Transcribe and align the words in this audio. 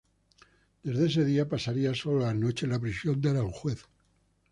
Desde 0.81 1.05
ese 1.05 1.23
día, 1.25 1.47
pasaría 1.47 1.93
solo 1.93 2.21
las 2.21 2.33
noches 2.33 2.63
en 2.63 2.71
la 2.71 2.79
prisión 2.79 3.21
de 3.21 3.29
Aranjuez. 3.29 3.85